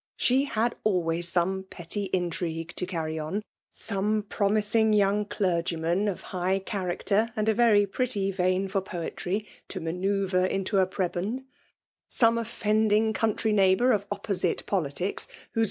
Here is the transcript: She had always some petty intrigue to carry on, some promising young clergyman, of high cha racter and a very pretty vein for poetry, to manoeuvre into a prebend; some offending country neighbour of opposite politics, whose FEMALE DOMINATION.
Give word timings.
She 0.17 0.45
had 0.45 0.75
always 0.83 1.29
some 1.29 1.63
petty 1.69 2.05
intrigue 2.05 2.73
to 2.77 2.87
carry 2.87 3.19
on, 3.19 3.43
some 3.71 4.23
promising 4.23 4.93
young 4.93 5.25
clergyman, 5.25 6.07
of 6.07 6.23
high 6.33 6.57
cha 6.57 6.85
racter 6.85 7.31
and 7.35 7.47
a 7.47 7.53
very 7.53 7.85
pretty 7.85 8.31
vein 8.31 8.67
for 8.67 8.81
poetry, 8.81 9.45
to 9.67 9.79
manoeuvre 9.79 10.43
into 10.47 10.79
a 10.79 10.87
prebend; 10.87 11.45
some 12.09 12.39
offending 12.39 13.13
country 13.13 13.53
neighbour 13.53 13.91
of 13.91 14.07
opposite 14.11 14.65
politics, 14.65 15.27
whose 15.27 15.33
FEMALE 15.35 15.47
DOMINATION. 15.53 15.59